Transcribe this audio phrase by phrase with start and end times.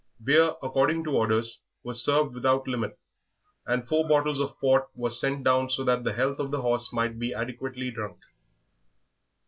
[0.23, 2.97] Beer, according to orders, was served without limit,
[3.67, 6.91] and four bottles of port were sent down so that the health of the horse
[6.91, 8.17] might be adequately drunk.